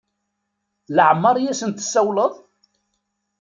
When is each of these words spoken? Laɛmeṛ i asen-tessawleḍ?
Laɛmeṛ 0.95 1.35
i 1.39 1.43
asen-tessawleḍ? 1.51 2.33